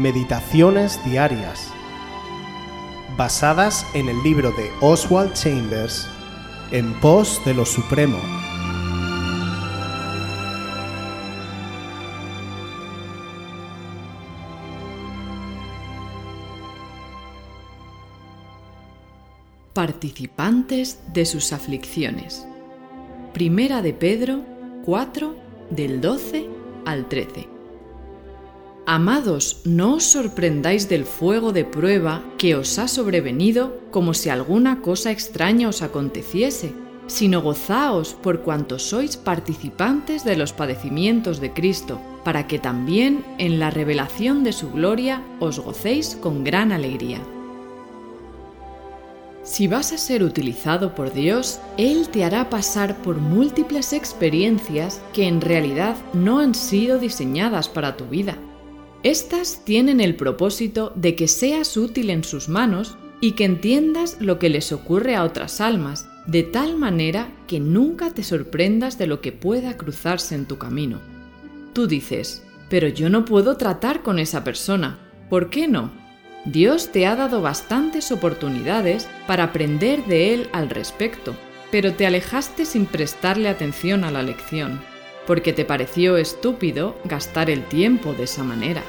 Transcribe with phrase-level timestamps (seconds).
[0.00, 1.70] Meditaciones Diarias,
[3.18, 6.08] basadas en el libro de Oswald Chambers,
[6.70, 8.16] En pos de lo Supremo.
[19.74, 22.46] Participantes de sus aflicciones.
[23.34, 24.46] Primera de Pedro
[24.86, 25.36] 4
[25.68, 26.48] del 12
[26.86, 27.59] al 13.
[28.92, 34.82] Amados, no os sorprendáis del fuego de prueba que os ha sobrevenido como si alguna
[34.82, 36.72] cosa extraña os aconteciese,
[37.06, 43.60] sino gozaos por cuanto sois participantes de los padecimientos de Cristo, para que también en
[43.60, 47.20] la revelación de su gloria os gocéis con gran alegría.
[49.44, 55.28] Si vas a ser utilizado por Dios, Él te hará pasar por múltiples experiencias que
[55.28, 58.36] en realidad no han sido diseñadas para tu vida
[59.02, 64.38] estas tienen el propósito de que seas útil en sus manos y que entiendas lo
[64.38, 69.22] que les ocurre a otras almas, de tal manera que nunca te sorprendas de lo
[69.22, 71.00] que pueda cruzarse en tu camino.
[71.72, 74.98] Tú dices, pero yo no puedo tratar con esa persona.
[75.30, 75.90] ¿Por qué no?
[76.44, 81.34] Dios te ha dado bastantes oportunidades para aprender de Él al respecto,
[81.70, 84.89] pero te alejaste sin prestarle atención a la lección
[85.26, 88.82] porque te pareció estúpido gastar el tiempo de esa manera.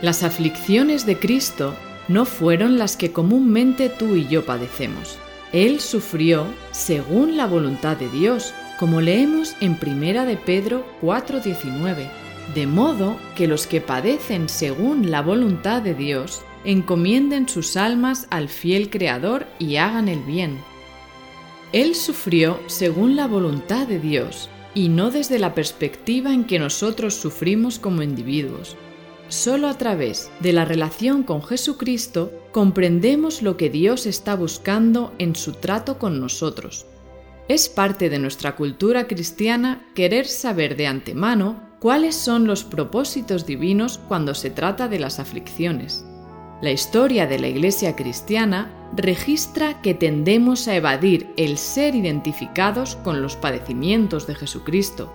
[0.00, 1.74] Las aflicciones de Cristo
[2.08, 5.18] no fueron las que comúnmente tú y yo padecemos.
[5.52, 12.08] Él sufrió según la voluntad de Dios, como leemos en Primera de Pedro 4:19,
[12.54, 18.48] de modo que los que padecen según la voluntad de Dios encomienden sus almas al
[18.48, 20.58] fiel Creador y hagan el bien.
[21.72, 27.14] Él sufrió según la voluntad de Dios, y no desde la perspectiva en que nosotros
[27.14, 28.76] sufrimos como individuos.
[29.28, 35.34] Solo a través de la relación con Jesucristo comprendemos lo que Dios está buscando en
[35.36, 36.86] su trato con nosotros.
[37.48, 43.98] Es parte de nuestra cultura cristiana querer saber de antemano cuáles son los propósitos divinos
[43.98, 46.04] cuando se trata de las aflicciones.
[46.60, 53.22] La historia de la Iglesia cristiana registra que tendemos a evadir el ser identificados con
[53.22, 55.12] los padecimientos de Jesucristo.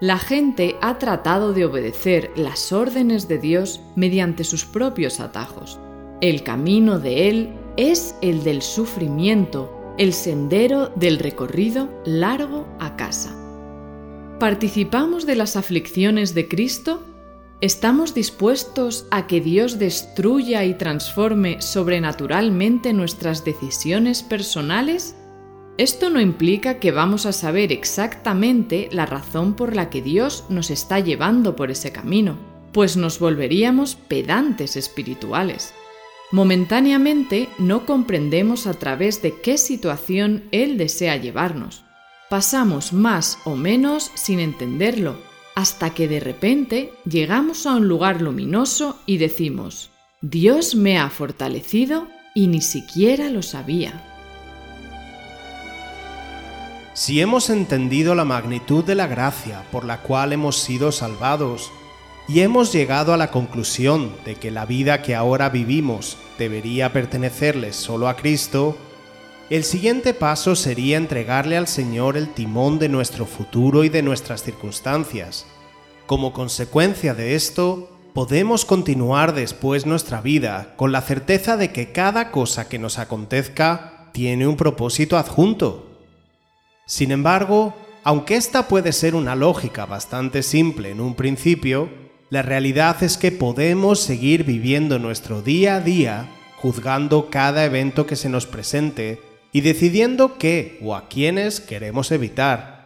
[0.00, 5.78] La gente ha tratado de obedecer las órdenes de Dios mediante sus propios atajos.
[6.20, 13.34] El camino de Él es el del sufrimiento, el sendero del recorrido largo a casa.
[14.38, 17.02] ¿Participamos de las aflicciones de Cristo?
[17.60, 25.16] ¿Estamos dispuestos a que Dios destruya y transforme sobrenaturalmente nuestras decisiones personales?
[25.76, 30.70] Esto no implica que vamos a saber exactamente la razón por la que Dios nos
[30.70, 32.38] está llevando por ese camino,
[32.70, 35.74] pues nos volveríamos pedantes espirituales.
[36.30, 41.82] Momentáneamente no comprendemos a través de qué situación Él desea llevarnos.
[42.30, 45.27] Pasamos más o menos sin entenderlo
[45.58, 52.06] hasta que de repente llegamos a un lugar luminoso y decimos, Dios me ha fortalecido
[52.32, 54.04] y ni siquiera lo sabía.
[56.94, 61.72] Si hemos entendido la magnitud de la gracia por la cual hemos sido salvados
[62.28, 67.72] y hemos llegado a la conclusión de que la vida que ahora vivimos debería pertenecerle
[67.72, 68.78] solo a Cristo,
[69.50, 74.42] el siguiente paso sería entregarle al Señor el timón de nuestro futuro y de nuestras
[74.42, 75.46] circunstancias.
[76.06, 82.30] Como consecuencia de esto, podemos continuar después nuestra vida con la certeza de que cada
[82.30, 85.86] cosa que nos acontezca tiene un propósito adjunto.
[86.84, 91.88] Sin embargo, aunque esta puede ser una lógica bastante simple en un principio,
[92.28, 98.16] la realidad es que podemos seguir viviendo nuestro día a día juzgando cada evento que
[98.16, 102.78] se nos presente y decidiendo qué o a quiénes queremos evitar.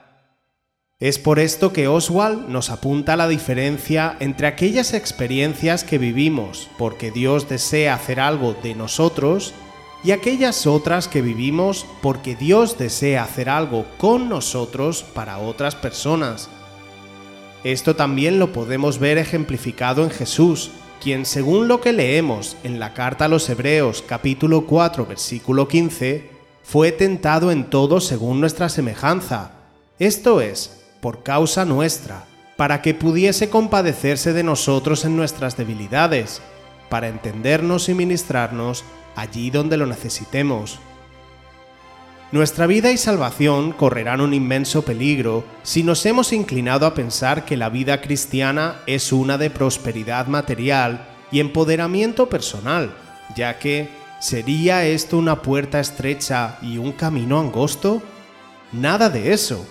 [1.00, 7.10] Es por esto que Oswald nos apunta la diferencia entre aquellas experiencias que vivimos porque
[7.10, 9.52] Dios desea hacer algo de nosotros
[10.04, 16.48] y aquellas otras que vivimos porque Dios desea hacer algo con nosotros para otras personas.
[17.64, 20.70] Esto también lo podemos ver ejemplificado en Jesús,
[21.00, 26.41] quien según lo que leemos en la carta a los Hebreos capítulo 4 versículo 15,
[26.62, 29.52] fue tentado en todo según nuestra semejanza,
[29.98, 32.24] esto es, por causa nuestra,
[32.56, 36.40] para que pudiese compadecerse de nosotros en nuestras debilidades,
[36.88, 38.84] para entendernos y ministrarnos
[39.16, 40.78] allí donde lo necesitemos.
[42.32, 47.58] Nuestra vida y salvación correrán un inmenso peligro si nos hemos inclinado a pensar que
[47.58, 52.94] la vida cristiana es una de prosperidad material y empoderamiento personal,
[53.36, 53.88] ya que
[54.22, 58.00] ¿sería esto una puerta estrecha y un camino angosto?
[58.70, 59.66] Nada de eso.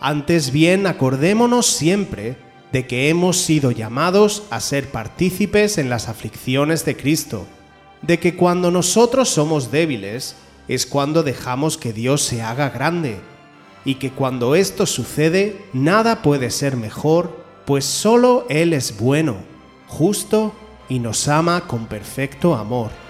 [0.00, 2.36] Antes bien, acordémonos siempre
[2.70, 7.48] de que hemos sido llamados a ser partícipes en las aflicciones de Cristo,
[8.00, 10.36] de que cuando nosotros somos débiles
[10.68, 13.18] es cuando dejamos que Dios se haga grande,
[13.84, 19.38] y que cuando esto sucede nada puede ser mejor, pues solo Él es bueno,
[19.88, 20.54] justo
[20.88, 23.09] y nos ama con perfecto amor.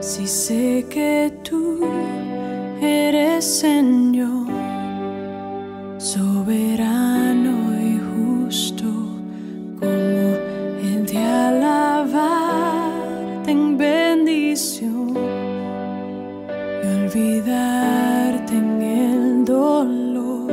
[0.00, 1.80] si sé que tú
[2.80, 4.46] eres Señor,
[5.98, 8.84] soberano y justo,
[9.80, 10.36] como
[10.88, 12.30] el de alabarte
[13.50, 15.16] en bendición.
[16.82, 20.52] Y olvidarte en el dolor,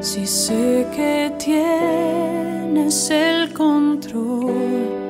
[0.00, 5.01] si sé que tienes el control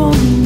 [0.00, 0.39] want